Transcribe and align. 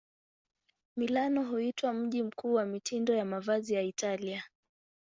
Milano 0.97 1.43
huitwa 1.43 1.93
mji 1.93 2.23
mkuu 2.23 2.53
wa 2.53 2.65
mitindo 2.65 3.15
ya 3.15 3.25
mavazi 3.25 3.73
ya 3.73 3.81
Italia. 3.81 4.43